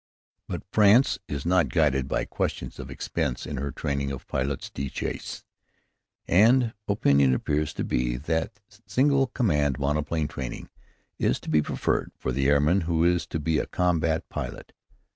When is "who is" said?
12.89-13.27